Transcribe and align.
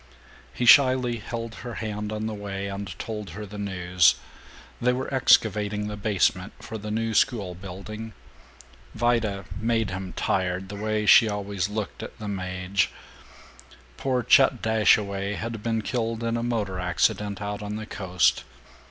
He 0.51 0.65
shyly 0.65 1.17
held 1.17 1.53
her 1.61 1.75
hand 1.75 2.11
on 2.11 2.25
the 2.25 2.33
way, 2.33 2.67
and 2.67 2.97
told 2.97 3.29
her 3.37 3.45
the 3.45 3.59
news: 3.59 4.15
they 4.81 4.93
were 4.93 5.13
excavating 5.13 5.85
the 5.85 5.95
basement 5.95 6.53
for 6.59 6.79
the 6.79 6.89
new 6.89 7.13
schoolbuilding, 7.13 8.13
Vida 8.95 9.45
"made 9.59 9.91
him 9.91 10.13
tired 10.13 10.69
the 10.69 10.75
way 10.75 11.05
she 11.05 11.29
always 11.29 11.69
looked 11.69 12.01
at 12.01 12.17
the 12.17 12.27
Maje," 12.27 12.89
poor 13.97 14.23
Chet 14.23 14.63
Dashaway 14.63 15.35
had 15.35 15.61
been 15.61 15.83
killed 15.83 16.23
in 16.23 16.35
a 16.35 16.41
motor 16.41 16.79
accident 16.79 17.39
out 17.39 17.61
on 17.61 17.75
the 17.75 17.85
Coast. 17.85 18.43